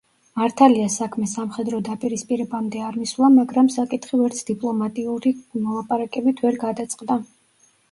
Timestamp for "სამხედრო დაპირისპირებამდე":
1.33-2.81